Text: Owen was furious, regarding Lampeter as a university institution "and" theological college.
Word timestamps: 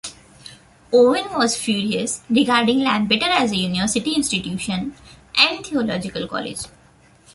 Owen 0.91 1.25
was 1.37 1.55
furious, 1.57 2.21
regarding 2.27 2.79
Lampeter 2.79 3.27
as 3.29 3.51
a 3.51 3.55
university 3.55 4.13
institution 4.15 4.95
"and" 5.37 5.63
theological 5.63 6.27
college. 6.27 6.65